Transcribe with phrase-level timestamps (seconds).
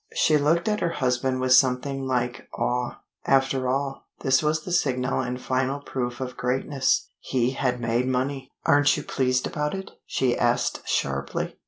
[0.15, 3.01] She looked at her husband with something like awe.
[3.27, 8.49] After all, this was the signal and final proof of greatness he had made money!
[8.65, 11.55] "Aren't you pleased about it?" she asked sharply.